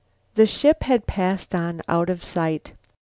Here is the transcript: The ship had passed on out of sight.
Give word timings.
The 0.33 0.47
ship 0.47 0.81
had 0.81 1.05
passed 1.05 1.53
on 1.53 1.83
out 1.87 2.09
of 2.09 2.23
sight. 2.23 2.73